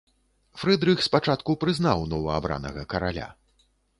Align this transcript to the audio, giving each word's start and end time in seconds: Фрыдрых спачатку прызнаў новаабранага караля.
Фрыдрых 0.61 1.03
спачатку 1.07 1.57
прызнаў 1.65 2.03
новаабранага 2.15 2.87
караля. 2.95 3.31